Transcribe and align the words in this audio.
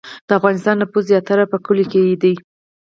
د 0.27 0.29
افغانستان 0.39 0.75
نفوس 0.81 1.03
زیاتره 1.11 1.43
په 1.51 1.57
کلیو 1.65 1.89
کې 1.91 2.01
دی 2.21 2.33